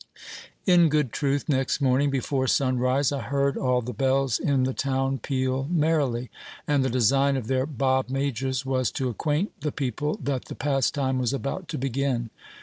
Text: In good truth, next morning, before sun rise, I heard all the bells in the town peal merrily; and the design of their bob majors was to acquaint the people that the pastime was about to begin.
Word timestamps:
In 0.65 0.89
good 0.89 1.11
truth, 1.11 1.47
next 1.47 1.79
morning, 1.79 2.09
before 2.09 2.47
sun 2.47 2.79
rise, 2.79 3.11
I 3.11 3.21
heard 3.21 3.55
all 3.55 3.81
the 3.83 3.93
bells 3.93 4.39
in 4.39 4.63
the 4.63 4.73
town 4.73 5.19
peal 5.19 5.67
merrily; 5.69 6.31
and 6.67 6.83
the 6.83 6.89
design 6.89 7.37
of 7.37 7.45
their 7.45 7.67
bob 7.67 8.09
majors 8.09 8.65
was 8.65 8.89
to 8.93 9.09
acquaint 9.09 9.61
the 9.61 9.71
people 9.71 10.17
that 10.23 10.45
the 10.45 10.55
pastime 10.55 11.19
was 11.19 11.33
about 11.33 11.67
to 11.67 11.77
begin. 11.77 12.31